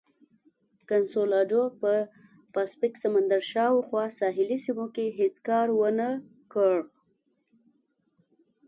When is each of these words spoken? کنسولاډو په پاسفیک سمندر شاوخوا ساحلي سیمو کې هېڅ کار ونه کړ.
کنسولاډو 0.89 1.63
په 1.81 1.91
پاسفیک 2.53 2.93
سمندر 3.03 3.41
شاوخوا 3.51 4.03
ساحلي 4.19 4.57
سیمو 4.65 4.85
کې 4.95 5.05
هېڅ 5.19 5.35
کار 5.47 5.67
ونه 5.79 6.09
کړ. 6.53 6.75